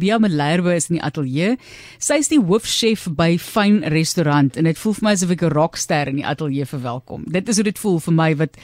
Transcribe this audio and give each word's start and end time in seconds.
Bia 0.00 0.18
Malherbe 0.18 0.72
is 0.74 0.88
in 0.88 0.96
die 0.96 1.04
ateljee. 1.04 1.56
Sy 2.00 2.20
is 2.22 2.30
die 2.32 2.40
hoofchef 2.40 3.06
by 3.16 3.34
Fyn 3.40 3.82
Restaurant 3.92 4.56
en 4.56 4.68
dit 4.68 4.78
voel 4.80 4.96
vir 4.96 5.06
my 5.06 5.12
asof 5.16 5.34
ek 5.34 5.44
'n 5.44 5.52
rockster 5.52 6.08
in 6.08 6.16
die 6.22 6.26
ateljee 6.26 6.66
verwelkom. 6.66 7.24
Dit 7.28 7.48
is 7.48 7.56
hoe 7.56 7.64
dit 7.64 7.78
voel 7.78 8.00
vir 8.00 8.14
my 8.14 8.30
wat 8.36 8.56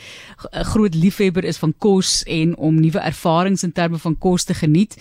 'n 0.52 0.64
groot 0.64 0.94
liefhebber 0.94 1.44
is 1.44 1.58
van 1.58 1.74
kos 1.78 2.22
en 2.26 2.56
om 2.56 2.80
nuwe 2.80 2.98
ervarings 2.98 3.62
in 3.62 3.72
terme 3.72 3.98
van 3.98 4.18
kos 4.18 4.44
te 4.44 4.54
geniet. 4.54 4.96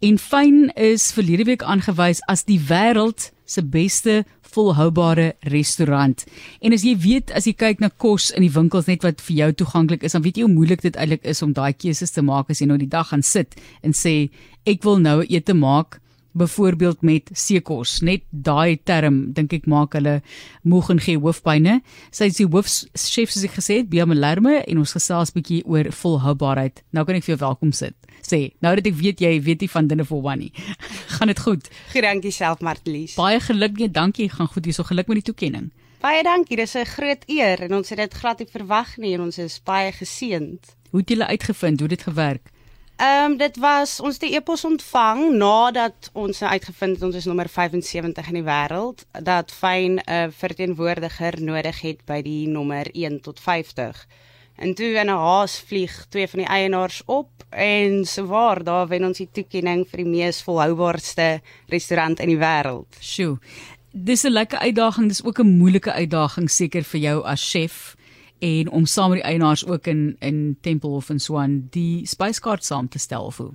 En 0.00 0.18
Fyn 0.18 0.70
is 0.76 1.12
verlede 1.12 1.44
week 1.44 1.62
aangewys 1.62 2.20
as 2.28 2.44
die 2.44 2.60
wêreld 2.60 3.30
se 3.44 3.62
beste 3.62 4.24
volhoubare 4.54 5.34
restaurant. 5.52 6.24
En 6.60 6.74
as 6.76 6.84
jy 6.86 6.96
weet 7.00 7.32
as 7.36 7.46
jy 7.48 7.54
kyk 7.58 7.80
na 7.80 7.90
kos 7.90 8.30
in 8.34 8.44
die 8.44 8.52
winkels 8.54 8.90
net 8.90 9.04
wat 9.06 9.22
vir 9.24 9.36
jou 9.36 9.50
toeganklik 9.62 10.04
is, 10.06 10.16
dan 10.16 10.24
weet 10.26 10.40
jy 10.40 10.46
hoe 10.46 10.52
moeilik 10.52 10.82
dit 10.82 10.96
eintlik 10.96 11.24
is 11.24 11.42
om 11.42 11.54
daai 11.56 11.72
keuses 11.72 12.14
te 12.14 12.22
maak 12.22 12.50
as 12.50 12.60
jy 12.62 12.68
nou 12.70 12.78
die 12.80 12.90
dag 12.90 13.10
gaan 13.12 13.24
sit 13.26 13.56
en 13.82 13.96
sê 13.96 14.30
ek 14.68 14.84
wil 14.84 15.00
nou 15.02 15.20
ete 15.28 15.56
maak 15.56 16.00
byvoorbeeld 16.32 17.02
met 17.02 17.30
seekos 17.32 18.00
net 18.06 18.22
daai 18.30 18.78
term 18.84 19.32
dink 19.32 19.52
ek 19.52 19.66
maak 19.66 19.96
hulle 19.98 20.20
moeg 20.62 20.90
en 20.94 21.00
gee 21.02 21.18
hoofpynne 21.18 21.80
sy 22.10 22.30
is 22.30 22.38
die 22.38 22.46
hoofchef 22.46 23.32
soos 23.32 23.46
ek 23.48 23.56
gesê 23.58 23.80
het 23.80 23.90
Bia 23.90 24.06
Malerme 24.06 24.60
en 24.62 24.82
ons 24.82 24.94
gesels 24.96 25.32
bietjie 25.34 25.62
oor 25.66 25.90
volhoubaarheid. 25.90 26.84
Nou 26.92 27.04
kan 27.04 27.18
ek 27.18 27.26
vir 27.26 27.34
jou 27.34 27.40
welkom 27.42 27.72
sit. 27.72 27.96
Sê 28.22 28.52
nou 28.62 28.74
dat 28.78 28.86
ek 28.86 28.96
weet 29.00 29.20
jy 29.24 29.40
weet 29.42 29.64
nie 29.64 29.70
van 29.72 29.88
dinge 29.90 30.06
vir 30.06 30.18
one 30.18 30.36
nie 30.40 30.52
gaan 31.16 31.28
dit 31.32 31.40
goed? 31.40 31.68
Dankie 31.94 32.32
self 32.32 32.62
Martlies. 32.64 33.16
Baie 33.18 33.40
geluk. 33.40 33.76
Nee 33.78 33.90
dankie. 33.90 34.28
Gaan 34.30 34.48
goed 34.48 34.64
hierso. 34.64 34.86
Geluk 34.88 35.08
met 35.10 35.20
die 35.20 35.28
toekenning. 35.32 35.70
Baie 36.00 36.22
dankie. 36.24 36.56
Dis 36.56 36.76
'n 36.76 36.86
groot 36.86 37.24
eer 37.26 37.60
en 37.66 37.74
ons 37.74 37.88
het 37.90 37.98
dit 37.98 38.14
glad 38.14 38.38
nie 38.38 38.48
verwag 38.48 38.96
nie 38.96 39.14
en 39.14 39.20
ons 39.28 39.38
is 39.38 39.60
baie 39.64 39.92
geseënd. 39.92 40.76
Hoe 40.90 41.00
het 41.00 41.08
julle 41.08 41.26
uitgevind? 41.26 41.80
Hoe 41.80 41.88
dit 41.88 42.02
gewerk 42.02 42.50
Ehm 43.00 43.30
um, 43.30 43.36
dit 43.36 43.56
was 43.56 44.00
ons 44.00 44.18
die 44.20 44.34
epos 44.36 44.60
ontvang 44.68 45.20
nadat 45.40 46.10
ons 46.12 46.42
uitgevind 46.42 46.98
het 46.98 47.04
ons 47.06 47.14
is 47.16 47.24
nommer 47.24 47.48
75 47.48 48.26
in 48.28 48.36
die 48.36 48.44
wêreld 48.44 49.06
dat 49.24 49.52
fyn 49.56 49.94
'n 49.96 50.02
uh, 50.04 50.26
verteenwoordiger 50.42 51.40
nodig 51.42 51.80
het 51.80 52.04
by 52.04 52.20
die 52.22 52.48
nommer 52.48 52.90
1 52.92 53.20
tot 53.20 53.40
50. 53.40 54.06
En 54.56 54.74
toe 54.74 54.92
in 55.00 55.08
'n 55.08 55.16
haas 55.16 55.56
vlieg 55.60 56.06
twee 56.08 56.28
van 56.28 56.38
die 56.38 56.48
eienaars 56.48 57.02
op 57.06 57.30
en 57.48 58.04
sowaar 58.04 58.64
daar 58.64 58.88
wen 58.88 59.04
ons 59.04 59.18
die 59.18 59.30
toekenning 59.32 59.88
vir 59.88 59.96
die 59.96 60.10
mees 60.10 60.42
volhoubaarste 60.42 61.40
restaurant 61.66 62.20
in 62.20 62.28
die 62.28 62.42
wêreld. 62.44 63.00
Sjoe. 63.00 63.38
Dis 63.92 64.24
'n 64.24 64.32
lekker 64.32 64.58
uitdaging, 64.58 65.08
dis 65.08 65.24
ook 65.24 65.38
'n 65.38 65.56
moeilike 65.56 65.92
uitdaging 65.92 66.50
seker 66.50 66.84
vir 66.84 67.00
jou 67.00 67.24
as 67.24 67.50
chef 67.50 67.96
en 68.40 68.70
om 68.70 68.86
saam 68.86 69.12
met 69.12 69.20
die 69.20 69.28
eienaars 69.30 69.66
ook 69.66 69.86
in 69.86 70.16
in 70.18 70.56
Tempelhof 70.60 71.10
en 71.10 71.20
so 71.20 71.38
aan 71.38 71.66
die 71.70 72.06
spyskaart 72.06 72.64
saam 72.64 72.88
te 72.88 72.98
stel 72.98 73.24
of 73.24 73.36
hoe. 73.36 73.52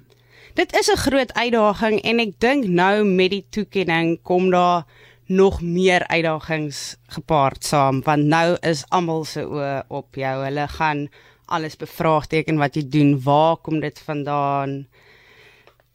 Dit 0.53 0.73
is 0.79 0.91
'n 0.91 0.97
groot 0.97 1.33
uitdaging 1.33 2.01
en 2.01 2.19
ek 2.19 2.39
dink 2.39 2.67
nou 2.67 3.03
met 3.03 3.29
die 3.29 3.45
toekenning 3.49 4.19
kom 4.21 4.49
daar 4.49 4.85
nog 5.25 5.61
meer 5.61 6.07
uitdagings 6.07 6.95
gepaard 7.07 7.63
saam 7.63 8.01
want 8.01 8.23
nou 8.23 8.57
is 8.61 8.85
almal 8.89 9.25
se 9.25 9.41
oë 9.41 9.83
op 9.87 10.15
jou. 10.15 10.43
Hulle 10.43 10.67
gaan 10.67 11.07
alles 11.45 11.75
bevraagteken 11.77 12.57
wat 12.57 12.75
jy 12.75 12.89
doen. 12.89 13.21
Waar 13.21 13.57
kom 13.57 13.79
dit 13.79 13.99
vandaan? 13.99 14.87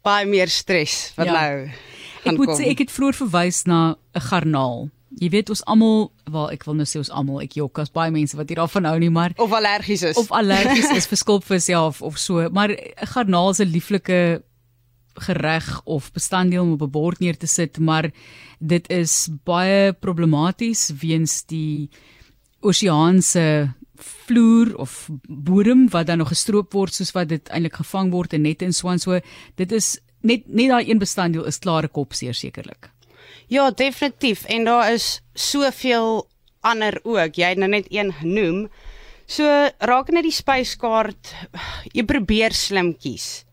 Baie 0.01 0.25
meer 0.25 0.47
stres 0.47 1.13
wat 1.15 1.25
ja. 1.25 1.31
nou. 1.31 1.69
Ek 2.23 2.37
moet 2.37 2.57
sê 2.59 2.69
ek 2.69 2.77
het 2.77 2.91
vroeër 2.91 3.13
verwys 3.13 3.63
na 3.65 3.95
'n 4.13 4.19
garnaal 4.19 4.89
jy 5.19 5.29
weet 5.29 5.49
ons 5.49 5.63
almal, 5.69 6.11
wel 6.31 6.51
ek 6.55 6.63
wil 6.67 6.77
nou 6.79 6.85
sê 6.87 7.01
ons 7.01 7.11
almal, 7.11 7.41
ek 7.43 7.57
jok 7.59 7.81
as 7.83 7.91
baie 7.93 8.11
mense 8.13 8.37
wat 8.37 8.51
hier 8.51 8.61
daarvan 8.61 8.87
hou 8.87 8.97
nie, 8.99 9.09
maar 9.09 9.35
of 9.37 9.51
allergies 9.51 10.03
is. 10.03 10.17
Of 10.17 10.31
allergies 10.31 10.91
is 10.95 11.09
vir 11.11 11.19
skulpvis 11.19 11.67
ja 11.71 11.83
of, 11.87 12.01
of 12.01 12.17
so, 12.17 12.47
maar 12.49 12.71
'n 12.71 13.11
garnaal 13.13 13.53
'n 13.53 13.71
lieflike 13.71 14.43
gereg 15.19 15.81
of 15.83 16.11
bestanddeel 16.11 16.63
om 16.63 16.71
op 16.73 16.81
'n 16.81 16.89
bord 16.91 17.19
neer 17.19 17.37
te 17.37 17.47
sit, 17.47 17.79
maar 17.79 18.11
dit 18.59 18.89
is 18.89 19.29
baie 19.43 19.93
problematies 19.93 20.91
weens 21.01 21.43
die 21.43 21.89
oseaanse 22.61 23.73
vloer 24.01 24.75
of 24.77 25.09
bodem 25.27 25.89
wat 25.89 26.07
dan 26.07 26.17
nog 26.17 26.31
gestroop 26.33 26.73
word 26.73 26.93
soos 26.93 27.11
wat 27.11 27.29
dit 27.29 27.49
eintlik 27.49 27.75
gevang 27.81 28.11
word 28.11 28.33
en 28.33 28.41
net 28.41 28.61
in 28.61 28.73
swaan 28.73 28.99
so 28.99 29.19
dit 29.55 29.71
is 29.71 29.99
net 30.21 30.47
net 30.47 30.69
daai 30.69 30.89
een 30.89 31.01
bestanddeel 31.01 31.45
is 31.45 31.59
klare 31.59 31.87
kopseer 31.87 32.33
sekerlik. 32.33 32.89
Ja, 33.51 33.71
definitief 33.71 34.45
en 34.45 34.65
daar 34.65 34.93
is 34.93 35.21
soveel 35.33 36.27
ander 36.61 36.99
ook. 37.03 37.35
Jy 37.35 37.53
het 37.53 37.61
nou 37.61 37.69
net 37.69 37.89
een 37.89 38.13
genoem. 38.13 38.67
So 39.25 39.47
raak 39.79 40.11
net 40.11 40.27
die 40.27 40.35
spyskaart. 40.35 41.33
Jy 41.95 42.05
probeer 42.07 42.55
slim 42.55 42.93
kies. 42.97 43.45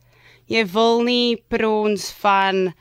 Jy 0.48 0.64
wil 0.72 1.02
nie 1.06 1.36
prons 1.52 2.08
van 2.22 2.72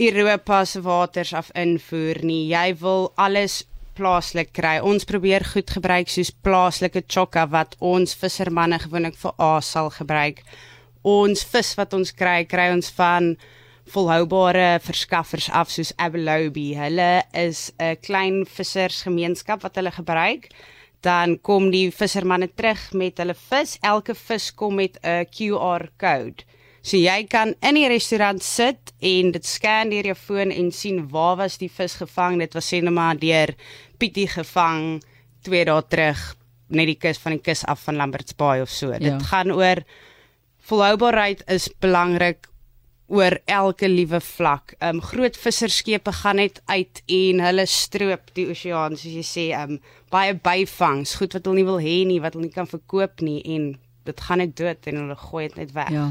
Europa 0.00 0.64
se 0.64 0.80
waters 0.82 1.34
af 1.36 1.50
invoer 1.54 2.22
nie. 2.24 2.48
Jy 2.50 2.74
wil 2.80 3.12
alles 3.20 3.62
plaaslik 3.94 4.50
kry. 4.56 4.78
Ons 4.82 5.06
probeer 5.06 5.44
goed 5.46 5.70
gebruik 5.70 6.10
soos 6.10 6.32
plaaslike 6.44 7.04
chokka 7.06 7.46
wat 7.52 7.76
ons 7.78 8.16
vissermanne 8.18 8.80
gewoonlik 8.82 9.18
vir 9.20 9.34
aas 9.38 9.70
sal 9.76 9.92
gebruik. 9.94 10.42
Ons 11.04 11.44
vis 11.52 11.74
wat 11.78 11.94
ons 11.94 12.10
kry, 12.16 12.42
kry 12.48 12.70
ons 12.74 12.90
van 12.96 13.34
volhoubare 13.92 14.78
verskaffers 14.80 15.50
af 15.50 15.70
soos 15.70 15.92
Abelobi. 15.96 16.74
Hulle 16.76 17.22
is 17.32 17.72
'n 17.78 17.96
klein 18.00 18.46
vissersgemeenskap 18.46 19.62
wat 19.62 19.76
hulle 19.76 19.90
gebruik. 19.90 20.48
Dan 21.00 21.40
kom 21.40 21.70
die 21.70 21.90
vissermanne 21.90 22.48
terug 22.54 22.92
met 22.92 23.18
hulle 23.18 23.34
vis. 23.34 23.78
Elke 23.82 24.14
vis 24.14 24.54
kom 24.54 24.74
met 24.74 24.98
'n 25.02 25.26
QR-kode. 25.26 26.44
So 26.82 26.96
jy 26.96 27.24
kan 27.24 27.54
in 27.62 27.74
die 27.74 27.88
restaurant 27.88 28.42
sit 28.42 28.92
en 29.00 29.32
dit 29.32 29.46
scan 29.46 29.88
deur 29.88 30.04
jou 30.04 30.14
foon 30.14 30.50
en 30.50 30.72
sien 30.72 31.08
waar 31.08 31.36
was 31.36 31.56
die 31.58 31.70
vis 31.72 31.94
gevang. 31.94 32.38
Dit 32.38 32.54
was 32.54 32.68
sienema 32.68 33.14
deur 33.14 33.54
Pietie 33.98 34.28
gevang 34.28 35.02
2 35.42 35.64
dae 35.64 35.82
terug 35.88 36.36
net 36.68 36.86
die 36.86 36.98
kus 37.00 37.20
van 37.22 37.32
die 37.32 37.40
kus 37.44 37.64
af 37.64 37.80
van 37.86 37.96
Lambert's 37.96 38.36
Bay 38.36 38.60
of 38.60 38.68
so. 38.68 38.92
Ja. 38.92 38.98
Dit 38.98 39.22
gaan 39.30 39.52
oor 39.52 39.80
volhoubaarheid 40.68 41.44
is 41.48 41.70
belangrik 41.80 42.48
oor 43.06 43.36
elke 43.44 43.88
liewe 43.88 44.20
vlak. 44.20 44.74
Ehm 44.78 44.96
um, 44.96 45.02
groot 45.04 45.36
visserskepe 45.36 46.12
gaan 46.22 46.40
net 46.40 46.62
uit 46.66 47.02
en 47.06 47.40
hulle 47.44 47.66
stroop 47.66 48.32
die 48.38 48.48
oseaan 48.50 48.96
soos 48.96 49.16
jy 49.20 49.24
sê, 49.28 49.46
ehm 49.52 49.76
um, 49.76 49.80
baie 50.14 50.34
byvangs, 50.34 51.16
goed 51.18 51.34
wat 51.34 51.46
hulle 51.46 51.60
nie 51.60 51.68
wil 51.68 51.80
hê 51.82 51.96
nie, 52.06 52.20
wat 52.22 52.36
hulle 52.36 52.48
nie 52.48 52.54
kan 52.54 52.70
verkoop 52.70 53.24
nie 53.26 53.40
en 53.56 53.72
dit 54.04 54.20
gaan 54.20 54.38
net 54.38 54.56
dood 54.56 54.86
en 54.90 55.00
hulle 55.02 55.16
gooi 55.16 55.48
dit 55.48 55.56
net 55.62 55.72
weg. 55.76 55.90
Ja. 55.92 56.10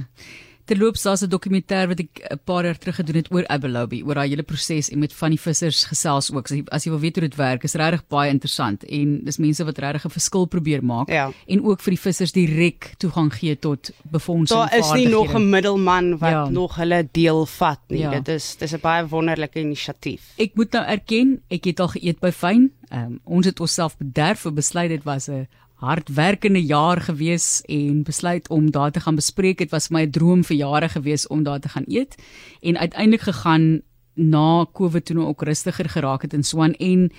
Terloops, 0.66 1.01
daar's 1.03 1.22
'n 1.22 1.29
dokumentêr 1.29 1.88
wat 1.88 2.00
ek 2.00 2.24
'n 2.31 2.40
paar 2.44 2.63
jaar 2.63 2.78
terug 2.78 2.96
gedoen 2.96 3.16
het 3.16 3.31
oor 3.31 3.47
Abelobi, 3.47 4.03
oor 4.03 4.13
daai 4.13 4.29
hele 4.29 4.44
proses 4.44 4.90
en 4.90 5.00
met 5.00 5.13
van 5.13 5.29
die 5.29 5.40
vissers 5.40 5.84
gesels 5.84 6.31
ook. 6.31 6.47
Jy, 6.47 6.63
as 6.72 6.84
jy 6.84 6.91
wil 6.91 7.00
weet 7.00 7.16
hoe 7.16 7.28
dit 7.28 7.35
werk, 7.35 7.63
is 7.63 7.74
regtig 7.74 8.07
baie 8.07 8.29
interessant 8.29 8.84
en 8.84 9.24
dis 9.24 9.38
mense 9.38 9.63
wat 9.63 9.78
regtig 9.78 10.06
'n 10.06 10.09
verskil 10.09 10.46
probeer 10.46 10.84
maak 10.84 11.09
ja. 11.09 11.31
en 11.47 11.63
ook 11.63 11.81
vir 11.81 11.91
die 11.91 12.00
vissers 12.00 12.31
direk 12.31 12.94
toegang 12.97 13.34
gee 13.34 13.59
tot 13.59 13.91
befondsing. 14.03 14.59
Daar 14.59 14.78
is 14.78 14.91
nie 14.94 15.07
nog 15.07 15.34
'n 15.34 15.50
middelman 15.50 16.18
wat 16.18 16.31
ja. 16.31 16.50
nog 16.50 16.75
hulle 16.75 17.07
deel 17.12 17.45
vat 17.45 17.80
nie. 17.88 18.00
Ja. 18.00 18.09
Dit 18.09 18.28
is 18.28 18.56
dis 18.56 18.74
'n 18.74 18.80
baie 18.80 19.07
wonderlike 19.07 19.59
inisiatief. 19.59 20.34
Ek 20.38 20.56
moet 20.56 20.72
nou 20.72 20.85
erken, 20.85 21.41
ek 21.50 21.63
het 21.66 21.80
al 21.80 21.88
geëet 21.88 22.19
by 22.19 22.31
Fyn. 22.31 22.72
Um, 22.94 23.19
ons 23.24 23.45
het 23.45 23.59
onsself 23.59 23.97
bederf 23.97 24.40
vir 24.40 24.53
besluit 24.53 24.90
dit 24.90 25.03
was 25.03 25.28
'n 25.28 25.47
hardwerkende 25.82 26.64
jaar 26.64 27.02
gewees 27.02 27.62
en 27.66 28.04
besluit 28.04 28.50
om 28.50 28.72
daar 28.72 28.92
te 28.92 29.00
gaan 29.00 29.16
bespreek. 29.16 29.58
Dit 29.58 29.72
was 29.72 29.90
my 29.90 30.08
droom 30.08 30.44
vir 30.44 30.56
jare 30.56 30.90
gewees 30.90 31.28
om 31.28 31.44
daar 31.44 31.60
te 31.60 31.70
gaan 31.70 31.88
eet 31.88 32.16
en 32.62 32.78
uiteindelik 32.78 33.22
gegaan 33.22 33.82
na 34.14 34.66
Covid 34.74 35.06
toe 35.06 35.16
nou 35.16 35.28
ook 35.28 35.42
rustiger 35.42 35.90
geraak 35.90 36.22
het 36.22 36.34
in 36.34 36.44
Swan 36.44 36.74
en 36.74 37.12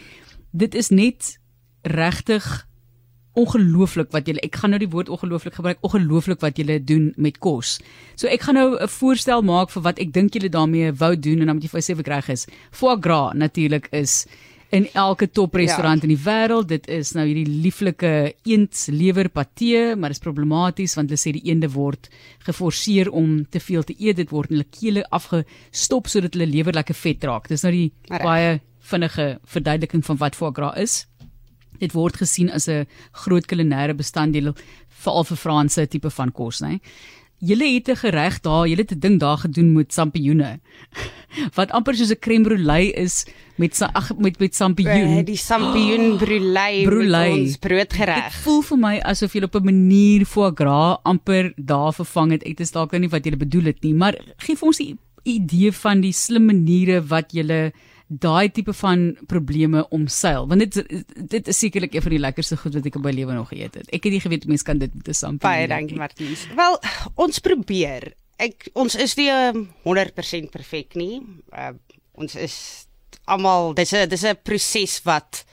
dit 0.51 0.75
is 0.75 0.89
net 0.89 1.39
regtig 1.83 2.67
ongelooflik 3.35 4.13
wat 4.15 4.29
julle 4.31 4.43
ek 4.47 4.61
gaan 4.63 4.71
nou 4.71 4.79
die 4.79 4.91
woord 4.91 5.11
ongelooflik 5.11 5.57
gebruik 5.59 5.83
ongelooflik 5.83 6.41
wat 6.45 6.59
julle 6.59 6.79
doen 6.79 7.11
met 7.17 7.39
kos. 7.43 7.81
So 8.15 8.31
ek 8.31 8.47
gaan 8.47 8.55
nou 8.55 8.79
'n 8.79 8.89
voorstel 8.89 9.43
maak 9.43 9.71
vir 9.71 9.83
wat 9.83 9.99
ek 9.99 10.13
dink 10.13 10.35
julle 10.35 10.49
daarmee 10.49 10.93
wou 10.93 11.17
doen 11.19 11.41
en 11.41 11.47
dan 11.47 11.57
moet 11.57 11.65
jy 11.65 11.71
vir 11.71 11.83
sê 11.83 11.97
wat 11.97 12.09
reg 12.09 12.29
is. 12.29 12.47
Foie 12.71 12.97
gras 13.01 13.35
natuurlik 13.35 13.89
is 13.91 14.27
in 14.75 14.87
elke 14.93 15.29
toprestaurant 15.31 16.03
ja. 16.03 16.09
in 16.09 16.13
die 16.15 16.25
wêreld. 16.25 16.69
Dit 16.73 16.89
is 16.91 17.13
nou 17.15 17.25
hierdie 17.29 17.47
lieflike 17.47 18.13
eendlewer 18.43 19.31
patee, 19.31 19.95
maar 19.95 20.13
dit 20.13 20.19
is 20.19 20.25
problematies 20.25 20.97
want 20.99 21.13
hulle 21.13 21.21
sê 21.21 21.35
die 21.37 21.45
eende 21.51 21.71
word 21.75 22.11
geforseer 22.47 23.11
om 23.15 23.43
te 23.47 23.63
veel 23.63 23.87
te 23.87 23.97
eet. 23.99 24.19
Dit 24.21 24.35
word 24.35 24.51
in 24.51 24.59
hulle 24.59 24.71
kele 24.75 25.07
afgestop 25.15 26.11
sodat 26.11 26.37
hulle 26.37 26.51
lewer 26.51 26.77
lekker 26.77 26.99
vet 26.99 27.27
raak. 27.31 27.51
Dis 27.53 27.65
nou 27.67 27.75
die 27.75 27.91
Reg. 28.11 28.23
baie 28.25 28.55
vinnige 28.85 29.29
verduideliking 29.49 30.05
van 30.05 30.21
wat 30.21 30.39
foie 30.39 30.55
gras 30.55 30.81
is. 30.81 30.97
Dit 31.81 31.95
word 31.95 32.17
gesien 32.21 32.51
as 32.51 32.69
'n 32.69 32.87
groot 33.25 33.47
kulinaire 33.47 33.95
bestanddeel 33.95 34.55
veral 35.05 35.25
vir 35.25 35.37
Franse 35.37 35.87
tipe 35.87 36.11
van 36.11 36.33
kos, 36.33 36.61
né? 36.61 36.81
Julle 37.39 37.67
het 37.75 37.89
'n 37.89 37.97
gereg 37.97 38.41
daar, 38.41 38.69
julle 38.69 38.83
het 38.83 38.93
'n 38.93 38.99
ding 38.99 39.21
daar 39.21 39.39
gedoen 39.39 39.73
met 39.73 39.93
sampioene. 39.93 40.61
Wat 41.59 41.71
amper 41.71 41.95
soos 41.95 42.11
'n 42.11 42.19
crème 42.21 42.45
brûlée 42.45 42.93
is 42.95 43.27
met 43.57 43.81
ag 43.93 44.17
met 44.19 44.39
met 44.39 44.55
sampioen. 44.55 45.19
Uh, 45.19 45.25
die 45.25 45.37
sampioen 45.37 46.17
brûlée. 46.23 46.85
Brûlée. 46.85 47.33
Ons 47.41 47.57
broodgereg. 47.57 48.25
Dit 48.25 48.43
voel 48.43 48.63
vir 48.63 48.79
my 48.79 48.99
asof 48.99 49.33
jy 49.33 49.43
op 49.43 49.55
'n 49.55 49.65
manier 49.65 50.25
foie 50.25 50.53
gras 50.55 50.99
amper 51.03 51.53
daar 51.57 51.93
vervang 51.93 52.31
het. 52.31 52.43
Ek 52.43 52.61
is 52.61 52.71
dalk 52.71 52.91
nou 52.91 53.01
nie 53.01 53.11
wat 53.11 53.25
jy 53.25 53.37
bedoel 53.37 53.65
het 53.65 53.83
nie, 53.83 53.95
maar 53.95 54.15
gee 54.37 54.57
vir 54.57 54.67
ons 54.67 54.79
die 54.79 54.97
idee 55.25 55.73
van 55.73 56.01
die 56.01 56.13
slim 56.13 56.47
maniere 56.47 57.01
wat 57.01 57.33
jy 57.33 57.73
daai 58.21 58.51
tipe 58.53 58.73
van 58.77 59.17
probleme 59.27 59.85
omseil 59.95 60.47
want 60.49 60.61
dit 60.61 61.05
dit 61.31 61.49
is 61.49 61.59
sekerlik 61.59 61.95
een 61.95 62.05
van 62.05 62.15
die 62.15 62.23
lekkerste 62.23 62.57
goed 62.61 62.75
wat 62.79 62.87
ek 62.87 62.99
in 62.99 63.05
my 63.05 63.13
lewe 63.15 63.37
nog 63.37 63.49
geëet 63.53 63.79
het. 63.81 63.89
Ek 63.91 64.05
het 64.07 64.13
nie 64.13 64.23
geweet 64.23 64.47
mense 64.51 64.67
kan 64.67 64.79
dit 64.79 64.95
met 64.95 65.09
'n 65.09 65.15
sampie. 65.15 65.49
Baie 65.49 65.69
dankie 65.69 65.97
Martiens. 65.97 66.47
Wel, 66.57 66.79
ons 67.15 67.39
probeer. 67.39 68.13
Ek 68.37 68.69
ons 68.75 68.95
is 68.95 69.15
nie 69.17 69.31
um, 69.31 69.69
100% 69.85 70.51
perfek 70.51 70.95
nie. 70.95 71.23
Uh, 71.53 71.73
ons 72.15 72.35
is 72.35 72.87
almal 73.25 73.75
dis 73.75 73.93
'n 73.93 74.09
dis 74.09 74.25
'n 74.25 74.37
proses 74.43 75.03
wat 75.05 75.45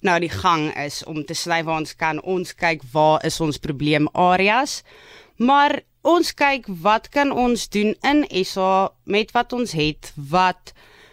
nou 0.00 0.18
die 0.20 0.32
gang 0.32 0.76
is 0.76 1.04
om 1.04 1.24
te 1.24 1.34
sny 1.34 1.62
waar 1.64 1.80
ons 1.80 1.96
kan 1.96 2.20
ons 2.22 2.54
kyk 2.54 2.82
waar 2.92 3.24
is 3.24 3.40
ons 3.40 3.58
probleemareas. 3.58 4.82
Maar 5.36 5.80
ons 6.02 6.34
kyk 6.34 6.66
wat 6.66 7.08
kan 7.08 7.32
ons 7.32 7.68
doen 7.68 7.94
in 8.02 8.24
SA 8.44 8.92
met 9.04 9.32
wat 9.32 9.52
ons 9.52 9.72
het 9.72 10.12
wat 10.16 10.72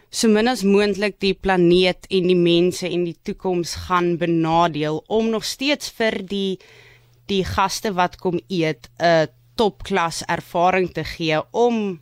so 0.10 0.30
min 0.32 0.48
as 0.48 0.64
moontlik 0.64 1.20
die 1.20 1.34
planeet 1.34 2.08
en 2.10 2.28
die 2.32 2.40
mense 2.40 2.88
en 2.88 3.04
die 3.08 3.18
toekoms 3.28 3.76
gaan 3.88 4.16
benadeel 4.18 5.04
om 5.08 5.30
nog 5.30 5.46
steeds 5.46 5.92
vir 5.98 6.22
die 6.24 6.60
die 7.28 7.44
gaste 7.44 7.92
wat 7.92 8.16
kom 8.18 8.40
eet 8.48 8.88
'n 9.00 9.28
topklas 9.58 10.24
ervaring 10.28 10.94
te 10.94 11.04
gee 11.04 11.40
om 11.52 12.00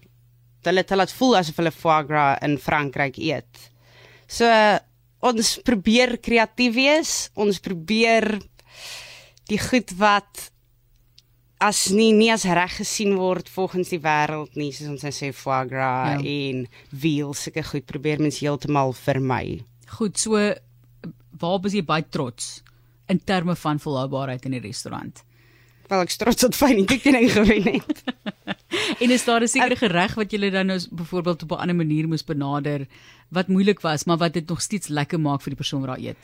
hulle 0.65 0.83
te 0.83 0.95
laat 0.95 1.13
voel 1.13 1.37
asof 1.37 1.57
hulle 1.61 1.71
foie 1.71 2.03
gras 2.07 2.41
in 2.45 2.57
Frankryk 2.57 3.17
eet. 3.17 3.69
So 4.27 4.45
ons 5.25 5.59
probeer 5.65 6.17
kreatief 6.17 6.73
wees, 6.75 7.29
ons 7.35 7.59
probeer 7.59 8.39
die 9.49 9.59
goed 9.61 9.93
wat 9.97 10.49
as 11.65 11.87
nie 11.89 12.11
nie 12.13 12.31
as 12.33 12.45
reg 12.45 12.77
gesien 12.79 13.15
word 13.17 13.49
volgens 13.49 13.89
die 13.93 14.01
wêreld 14.03 14.57
nie 14.59 14.71
soos 14.75 14.91
ons 14.93 15.19
sê 15.19 15.31
foie 15.33 15.63
gras 15.69 16.21
ja. 16.21 16.21
en 16.21 16.65
veal 17.05 17.33
sulke 17.33 17.63
goed 17.65 17.85
probeer 17.89 18.21
mens 18.21 18.41
heeltemal 18.43 18.93
vermy. 18.93 19.63
Goed, 19.97 20.19
so 20.19 20.37
waar 21.39 21.65
is 21.69 21.77
jy 21.77 21.83
baie 21.85 22.05
trots 22.09 22.59
in 23.11 23.21
terme 23.21 23.55
van 23.55 23.81
volhoubaarheid 23.81 24.45
in 24.45 24.57
die 24.57 24.63
restaurant? 24.63 25.23
Wel 25.89 26.01
ek 26.01 26.13
trots 26.17 26.41
dat 26.41 26.57
fyn 26.57 26.79
nie 26.79 26.87
tekening 26.89 27.27
gewen 27.29 27.67
het. 27.75 28.01
en 29.03 29.11
is 29.13 29.25
daar 29.25 29.43
'n 29.43 29.47
sekere 29.47 29.77
gereg 29.77 30.15
wat 30.15 30.31
jy 30.31 30.49
dan 30.49 30.67
nou 30.67 30.79
byvoorbeeld 30.91 31.43
op 31.43 31.51
'n 31.51 31.61
ander 31.61 31.75
manier 31.75 32.07
moes 32.07 32.23
benader 32.23 32.87
wat 33.29 33.47
moeilik 33.47 33.81
was, 33.81 34.05
maar 34.05 34.17
wat 34.17 34.33
dit 34.33 34.47
nog 34.49 34.61
steeds 34.61 34.87
lekker 34.87 35.19
maak 35.19 35.41
vir 35.41 35.53
die 35.53 35.61
persoon 35.61 35.81
wat 35.81 35.89
daar 35.89 36.05
eet? 36.05 36.17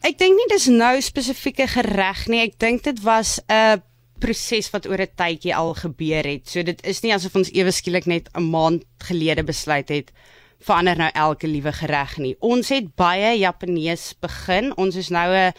Ek 0.00 0.18
dink 0.18 0.36
nie 0.36 0.48
dis 0.48 0.66
nou 0.66 1.00
spesifieke 1.00 1.66
gereg 1.66 2.26
nie. 2.28 2.40
Ek 2.40 2.58
dink 2.58 2.82
dit 2.82 3.00
was 3.02 3.38
'n 3.48 3.52
uh, 3.52 3.76
proses 4.18 4.70
wat 4.70 4.86
oor 4.86 5.00
'n 5.00 5.14
tydjie 5.16 5.54
al 5.54 5.74
gebeur 5.74 6.24
het. 6.24 6.48
So 6.48 6.62
dit 6.62 6.86
is 6.86 7.02
nie 7.02 7.12
asof 7.14 7.34
ons 7.36 7.52
ewe 7.52 7.70
skielik 7.70 8.06
net 8.06 8.28
'n 8.34 8.50
maand 8.50 8.84
gelede 8.98 9.44
besluit 9.44 9.88
het 9.88 10.12
verander 10.58 10.98
nou 10.98 11.10
elke 11.14 11.46
liewe 11.46 11.72
gereg 11.72 12.16
nie. 12.18 12.34
Ons 12.40 12.72
het 12.74 12.90
baie 12.98 13.36
Japanees 13.38 14.12
begin. 14.20 14.72
Ons 14.76 14.96
is 14.96 15.10
nou 15.10 15.28
'n 15.34 15.52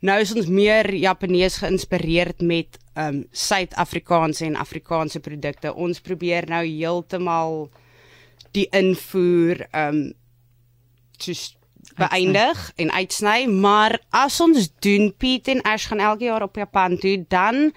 nou 0.00 0.20
is 0.20 0.34
ons 0.34 0.46
meer 0.46 0.94
Japanees 0.94 1.56
geïnspireerd 1.56 2.40
met 2.40 2.78
ehm 2.94 3.06
um, 3.06 3.26
Suid-Afrikaanse 3.32 4.44
en 4.44 4.56
Afrikaanse 4.56 5.20
produkte. 5.20 5.74
Ons 5.74 6.00
probeer 6.00 6.48
nou 6.48 6.64
heeltemal 6.64 7.70
die 8.52 8.68
invoer 8.70 9.66
ehm 9.70 9.88
um, 9.88 10.12
soos 11.18 11.56
beëindig 11.98 12.60
en 12.80 12.92
uitsny, 12.92 13.46
maar 13.46 13.98
as 14.10 14.40
ons 14.40 14.68
doen 14.84 15.10
Piet 15.18 15.48
en 15.52 15.62
Ash 15.68 15.88
gaan 15.90 16.00
elke 16.00 16.24
jaar 16.24 16.42
op 16.46 16.56
Japan 16.56 16.96
toe, 16.98 17.18
dan 17.28 17.72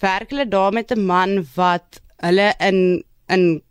werk 0.00 0.30
hulle 0.32 0.48
daar 0.48 0.72
met 0.72 0.92
'n 0.92 1.06
man 1.06 1.46
wat 1.54 2.00
hulle 2.24 2.54
in 2.58 3.04
in 3.28 3.62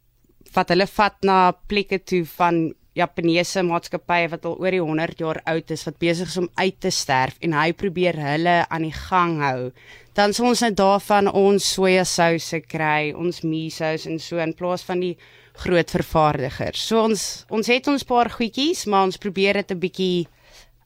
wat 0.54 0.70
hulle 0.70 0.88
vat 0.88 1.16
na 1.22 1.52
plekke 1.52 2.04
toe 2.04 2.26
van 2.26 2.74
Japaneese 2.98 3.62
maatskappye 3.64 4.30
wat 4.32 4.46
al 4.46 4.58
oor 4.60 4.72
die 4.72 4.82
100 4.82 5.20
jaar 5.20 5.40
oud 5.46 5.72
is 5.72 5.86
wat 5.88 6.00
besig 6.02 6.28
is 6.28 6.38
om 6.42 6.50
uit 6.56 6.80
te 6.80 6.92
sterf 6.92 7.38
en 7.40 7.54
hy 7.54 7.72
probeer 7.74 8.18
hulle 8.18 8.66
aan 8.70 8.88
die 8.88 8.96
gang 8.96 9.40
hou. 9.42 9.72
Dan 10.18 10.34
sal 10.34 10.50
ons 10.52 10.64
net 10.66 10.78
daarvan 10.80 11.30
ons 11.32 11.74
sojasouse 11.76 12.60
kry, 12.68 13.14
ons 13.16 13.44
misos 13.46 14.08
en 14.10 14.20
so 14.20 14.42
in 14.44 14.56
plaas 14.58 14.84
van 14.84 15.00
die 15.00 15.16
groot 15.64 15.92
vervaardigers. 15.92 16.88
So 16.88 17.04
ons 17.04 17.46
ons 17.50 17.68
het 17.68 17.88
ons 17.88 18.04
paar 18.08 18.30
goedjies, 18.34 18.86
maar 18.86 19.10
ons 19.10 19.18
probeer 19.18 19.62
dit 19.62 19.72
'n 19.72 19.80
bietjie 19.80 20.28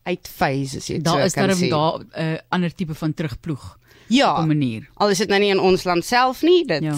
uitfase 0.03 0.77
as 0.77 0.89
jy 0.89 0.99
daar 0.99 1.21
so 1.21 1.25
is 1.25 1.33
daar 1.33 1.55
'n 1.55 1.69
daar 1.69 1.99
'n 1.99 2.33
uh, 2.33 2.37
ander 2.49 2.75
tipe 2.75 2.93
van 2.93 3.13
terugploeg. 3.13 3.77
Ja. 4.07 4.37
Op 4.37 4.43
'n 4.43 4.47
manier. 4.47 4.89
Al 4.93 5.09
is 5.09 5.17
dit 5.17 5.27
nou 5.29 5.39
nie 5.39 5.49
in 5.49 5.59
ons 5.59 5.83
land 5.83 6.05
self 6.05 6.41
nie, 6.41 6.65
dit 6.65 6.83
ja. 6.83 6.97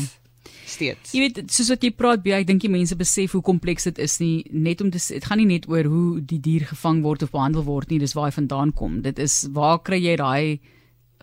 steeds. 0.66 1.12
Jy 1.12 1.19
weet, 1.19 1.51
soos 1.51 1.69
wat 1.69 1.83
jy 1.83 1.92
praat, 1.92 2.24
baie 2.24 2.33
ek 2.33 2.48
dink 2.48 2.62
die 2.62 2.69
mense 2.69 2.95
besef 2.95 3.31
hoe 3.31 3.42
kompleks 3.42 3.83
dit 3.83 3.98
is 3.98 4.18
nie 4.19 4.45
net 4.50 4.81
om 4.81 4.89
te 4.89 5.00
dit 5.07 5.25
gaan 5.25 5.38
nie 5.38 5.45
net 5.45 5.69
oor 5.69 5.83
hoe 5.83 6.22
die 6.22 6.39
dier 6.39 6.66
gevang 6.66 7.01
word 7.01 7.24
of 7.24 7.31
behandel 7.31 7.63
word 7.63 7.89
nie, 7.89 8.00
dis 8.00 8.13
waar 8.13 8.25
hy 8.25 8.31
vandaan 8.31 8.74
kom. 8.74 9.01
Dit 9.01 9.19
is 9.19 9.48
waar 9.51 9.80
kry 9.80 10.01
jy 10.01 10.16
daai 10.16 10.60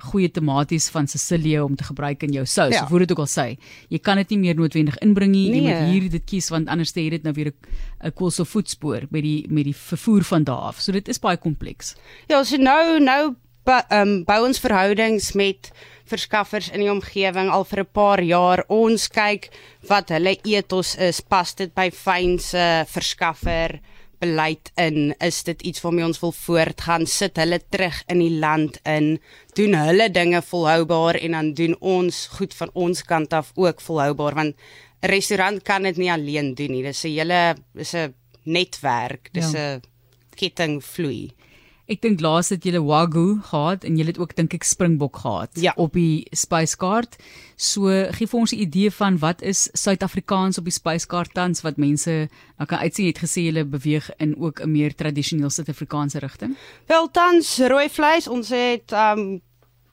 goeie 0.03 0.31
tomaties 0.31 0.89
van 0.91 1.07
Sicilië 1.07 1.61
om 1.61 1.77
te 1.77 1.85
gebruik 1.85 2.23
in 2.27 2.33
jou 2.33 2.45
sous. 2.47 2.75
Ja. 2.75 2.83
Of 2.83 2.89
hoe 2.89 3.03
dit 3.05 3.13
ook 3.15 3.23
al 3.25 3.31
sê, 3.31 3.47
jy 3.93 4.01
kan 4.03 4.19
dit 4.23 4.35
nie 4.35 4.39
meer 4.39 4.59
noodwendig 4.59 4.99
inbring 5.05 5.33
nie. 5.35 5.49
Nee. 5.51 5.63
Jy 5.63 5.77
moet 5.77 5.93
hier 5.93 6.09
dit 6.11 6.27
kies 6.35 6.51
want 6.53 6.71
anders 6.73 6.95
het 6.95 7.11
dit 7.17 7.23
nou 7.23 7.35
weer 7.35 7.53
'n 7.53 8.13
koolstofvoetspoor 8.13 9.07
met 9.11 9.23
die 9.23 9.47
met 9.49 9.65
die 9.65 9.77
vervoer 9.77 10.23
van 10.25 10.45
daar 10.45 10.73
af. 10.73 10.81
So 10.81 10.93
dit 10.93 11.09
is 11.09 11.19
baie 11.19 11.37
kompleks. 11.37 11.95
Ja, 12.29 12.43
so 12.45 12.57
nou 12.57 13.01
nou 13.01 13.35
ehm 13.65 14.09
um, 14.09 14.25
bou 14.25 14.47
ons 14.47 14.59
verhoudings 14.59 15.33
met 15.33 15.71
verskaffers 16.05 16.71
in 16.71 16.81
die 16.81 16.91
omgewing 16.91 17.51
al 17.51 17.65
vir 17.65 17.81
'n 17.81 17.93
paar 17.93 18.23
jaar. 18.23 18.65
Ons 18.69 19.09
kyk 19.09 19.51
wat 19.89 20.09
hulle 20.09 20.37
etos 20.43 20.97
is, 20.97 21.21
pas 21.21 21.55
dit 21.55 21.75
by 21.75 21.91
fynse 21.91 22.85
verskaffer 22.89 23.81
beleid 24.23 24.71
in? 24.79 25.15
Is 25.19 25.43
dit 25.47 25.63
iets 25.63 25.83
waarmee 25.83 26.07
ons 26.07 26.21
wil 26.23 26.33
voortgaan? 26.33 27.07
Sit 27.11 27.41
hulle 27.41 27.59
terug 27.69 28.03
in 28.13 28.23
die 28.23 28.39
land 28.39 28.79
in? 28.89 29.17
Doen 29.59 29.75
hulle 29.75 30.09
dinge 30.15 30.43
volhoubaar 30.47 31.19
en 31.21 31.37
dan 31.37 31.53
doen 31.59 31.77
ons 31.81 32.27
goed 32.39 32.55
van 32.55 32.71
ons 32.73 33.03
kant 33.05 33.35
af 33.37 33.53
ook 33.55 33.81
volhoubaar 33.81 34.39
want 34.39 34.55
'n 34.55 35.11
restaurant 35.11 35.63
kan 35.63 35.83
dit 35.83 35.97
nie 35.97 36.13
alleen 36.13 36.55
doen 36.55 36.71
nie. 36.71 36.83
Dis 36.83 37.05
'n 37.05 37.09
hele 37.09 37.57
is 37.75 37.95
'n 37.95 38.15
netwerk. 38.43 39.29
Dis 39.33 39.53
'n 39.53 39.57
ja. 39.57 39.81
ketting 40.35 40.85
vloei. 40.85 41.31
Ek 41.91 41.99
dink 41.99 42.21
laas 42.23 42.53
het 42.55 42.63
julle 42.63 42.79
wagyu 42.87 43.41
gehad 43.49 43.83
en 43.83 43.97
julle 43.99 44.13
het 44.13 44.19
ook 44.23 44.37
dink 44.39 44.53
ek 44.55 44.63
springbok 44.63 45.17
gehad 45.25 45.59
ja. 45.59 45.73
op 45.75 45.97
die 45.99 46.23
spyskaart. 46.31 47.17
So 47.59 47.91
gee 48.15 48.31
vir 48.31 48.39
ons 48.39 48.55
'n 48.55 48.63
idee 48.63 48.91
van 48.91 49.19
wat 49.19 49.43
is 49.43 49.67
Suid-Afrikaans 49.75 50.59
op 50.59 50.65
die 50.65 50.79
spyskaart 50.79 51.35
tans 51.35 51.63
wat 51.67 51.83
mense 51.83 52.29
nou 52.59 52.67
kan 52.71 52.79
uitsien 52.79 53.11
het 53.11 53.19
gesê 53.19 53.51
julle 53.51 53.65
beweeg 53.65 54.11
in 54.19 54.39
ook 54.39 54.63
'n 54.63 54.71
meer 54.71 54.95
tradisioneel 54.95 55.51
Suid-Afrikaanse 55.51 56.19
rigting. 56.19 56.57
Wel 56.87 57.11
tans 57.11 57.59
rooi 57.59 57.89
vleis, 57.89 58.29
ons 58.29 58.49
het 58.49 58.93
um 58.93 59.41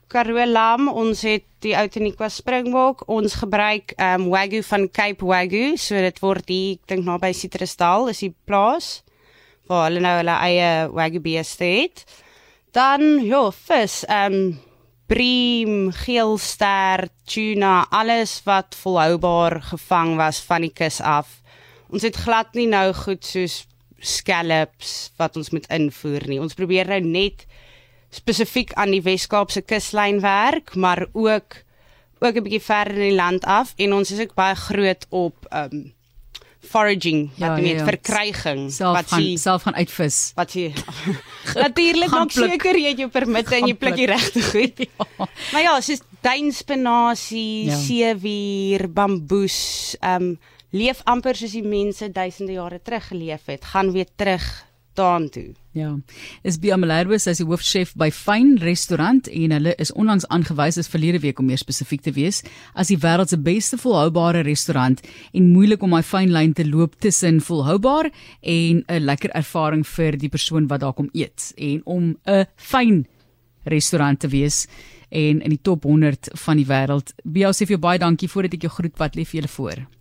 Karoo 0.06 0.46
lam, 0.46 0.88
ons 0.88 1.22
het 1.22 1.44
die 1.58 1.76
Outeniqua 1.76 2.28
springbok, 2.28 3.02
ons 3.08 3.34
gebruik 3.34 3.94
um 3.98 4.28
wagyu 4.28 4.62
van 4.62 4.90
Cape 4.90 5.24
Wagyu, 5.24 5.76
so 5.76 5.94
dit 5.94 6.18
word 6.20 6.48
hier 6.48 6.72
ek 6.72 6.86
dink 6.86 7.04
naby 7.04 7.32
Citrusdal 7.32 8.08
is 8.08 8.18
die 8.18 8.34
plaas 8.44 9.02
waar 9.68 9.88
hulle 9.88 10.00
nou 10.00 10.16
hulle 10.16 10.36
eie 10.46 10.88
wagyu 10.94 11.20
beeste 11.20 11.64
het. 11.64 12.04
Dan 12.72 13.24
ja, 13.26 13.50
vis, 13.50 14.04
ehm 14.06 14.32
um, 14.32 14.58
bream, 15.10 15.90
geelster, 15.90 17.08
tuna, 17.26 17.86
alles 17.90 18.36
wat 18.46 18.76
volhoubaar 18.78 19.56
gevang 19.72 20.14
was 20.16 20.38
van 20.46 20.62
die 20.62 20.70
kus 20.70 21.00
af. 21.02 21.40
Ons 21.90 22.06
het 22.06 22.14
glad 22.14 22.54
nie 22.54 22.68
nou 22.70 22.92
goed 22.94 23.26
soos 23.26 23.64
scallops 23.98 25.10
wat 25.18 25.34
ons 25.36 25.50
moet 25.50 25.66
invoer 25.74 26.28
nie. 26.30 26.38
Ons 26.38 26.54
probeer 26.54 26.86
nou 26.86 27.00
net 27.02 27.42
spesifiek 28.14 28.70
aan 28.78 28.94
die 28.94 29.02
Wes-Kaapse 29.02 29.64
kuslyn 29.66 30.22
werk, 30.22 30.76
maar 30.78 31.08
ook 31.12 31.58
ook 32.20 32.36
'n 32.36 32.42
bietjie 32.42 32.62
verder 32.62 32.94
in 32.94 33.08
die 33.08 33.14
land 33.14 33.44
af 33.44 33.72
en 33.76 33.92
ons 33.92 34.10
is 34.10 34.20
ook 34.20 34.34
baie 34.34 34.54
groot 34.54 35.06
op 35.08 35.46
ehm 35.48 35.74
um, 35.74 35.94
foraging 36.60 37.30
wat 37.38 37.48
ja, 37.48 37.54
met 37.56 37.64
ja, 37.64 37.76
ja. 37.78 37.84
verkryging 37.84 38.68
self 38.72 38.98
wat 38.98 39.14
jy 39.16 39.36
self 39.40 39.64
gaan 39.64 39.78
uitvis 39.80 40.18
wat 40.36 40.52
jy 40.54 40.68
natuurlik 41.64 42.12
nog 42.12 42.32
seker 42.32 42.76
jy 42.76 42.92
het 42.92 43.02
jou 43.04 43.10
permitte 43.12 43.56
en 43.56 43.68
jy 43.70 43.76
pluk 43.80 43.96
die 43.96 44.08
regte 44.10 44.44
goed 44.50 44.82
ja. 44.86 45.08
maar 45.18 45.62
ja 45.64 45.74
soos 45.80 46.04
duinspinasie 46.20 47.70
ja. 47.70 47.80
seewier 47.86 48.88
bamboes 48.92 49.60
ehm 50.00 50.32
um, 50.32 50.38
leef 50.70 51.00
amper 51.10 51.34
soos 51.34 51.56
die 51.56 51.66
mense 51.66 52.06
duisende 52.14 52.54
jare 52.54 52.78
terug 52.78 53.08
geleef 53.10 53.48
het 53.50 53.64
gaan 53.72 53.90
weer 53.90 54.06
terug 54.14 54.44
daartoe 55.00 55.50
Ja. 55.72 55.92
Is 56.42 56.56
Bia 56.58 56.74
Malherbe 56.76 57.14
as 57.14 57.38
die 57.38 57.44
hoofchef 57.46 57.92
by 57.94 58.08
Fyn 58.10 58.56
Restaurant 58.58 59.28
en 59.30 59.52
hulle 59.54 59.76
is 59.78 59.92
onlangs 59.94 60.24
aangewys 60.34 60.80
as 60.82 60.90
verlede 60.90 61.20
week 61.22 61.38
om 61.38 61.46
meer 61.46 61.60
spesifiek 61.62 62.02
te 62.02 62.10
wees 62.16 62.40
as 62.74 62.90
die 62.90 62.98
wêreld 62.98 63.30
se 63.30 63.38
beste 63.38 63.78
volhoubare 63.78 64.42
restaurant 64.42 64.98
en 65.30 65.52
moeilik 65.52 65.84
om 65.86 65.94
daai 65.94 66.02
fyn 66.02 66.34
lyn 66.34 66.56
te 66.58 66.66
loop 66.66 66.98
tussen 66.98 67.38
volhoubaar 67.38 68.10
en 68.42 68.82
'n 68.82 69.06
lekker 69.06 69.30
ervaring 69.30 69.86
vir 69.86 70.18
die 70.18 70.28
persoon 70.28 70.66
wat 70.66 70.80
daar 70.80 70.92
kom 70.92 71.08
eet 71.14 71.52
en 71.56 71.82
om 71.84 72.16
'n 72.26 72.46
fyn 72.56 73.06
restaurant 73.64 74.18
te 74.20 74.28
wees 74.28 74.66
en 75.08 75.40
in 75.40 75.50
die 75.50 75.62
top 75.62 75.84
100 75.84 76.30
van 76.34 76.56
die 76.56 76.66
wêreld. 76.66 77.14
Bia 77.24 77.50
sê 77.50 77.66
vir 77.66 77.76
jou 77.76 77.78
baie 77.78 77.98
dankie 77.98 78.28
voordat 78.28 78.54
ek 78.54 78.62
jou 78.62 78.72
groet 78.72 78.98
wat 78.98 79.14
lief 79.14 79.30
vir 79.30 79.40
julle 79.40 79.54
voor. 79.54 79.99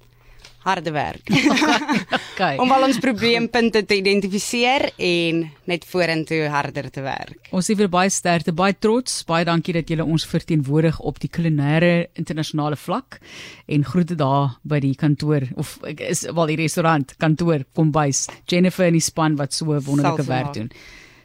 Harde 0.70 0.96
werk. 0.96 1.30
Okay. 2.40 2.56
Om 2.56 2.72
al 2.72 2.86
ons 2.86 2.98
probleempunte 3.04 3.82
te 3.84 3.98
identifiseer 4.00 4.86
en 4.96 5.42
net 5.68 5.84
vorentoe 5.92 6.46
harder 6.48 6.86
te 6.88 7.02
werk. 7.04 7.50
Ons 7.52 7.68
sê 7.68 7.76
vir 7.76 7.90
baie 7.92 8.08
sterkte, 8.16 8.54
baie 8.56 8.72
trots, 8.80 9.18
baie 9.28 9.44
dankie 9.44 9.76
dat 9.76 9.92
julle 9.92 10.06
ons 10.08 10.24
verteenwoordig 10.24 11.02
op 11.04 11.20
die 11.20 11.28
kulinaire 11.28 12.08
internasionale 12.16 12.80
vlak 12.80 13.20
en 13.68 13.84
groete 13.84 14.16
daar 14.20 14.56
by 14.64 14.80
die 14.86 14.94
kantoor 14.96 15.50
of 15.60 15.76
is 15.84 16.24
wel 16.32 16.54
die 16.54 16.62
restaurant 16.62 17.12
kantoor 17.20 17.68
kombuis 17.76 18.30
Jennifer 18.48 18.88
en 18.88 18.96
die 18.96 19.04
span 19.04 19.36
wat 19.36 19.52
so 19.56 19.76
wonderlike 19.76 20.30
werk 20.32 20.56
doen. 20.56 20.72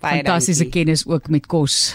Fantastiese 0.03 0.67
kennis 0.69 1.07
ook 1.07 1.31
met 1.31 1.47
kos. 1.47 1.95